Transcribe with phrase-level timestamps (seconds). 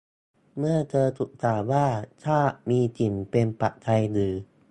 [0.57, 1.87] เมื่อเธอถูกถามว่า
[2.25, 4.33] ชาติมีสิ่งเป็นปัจจัยหรือ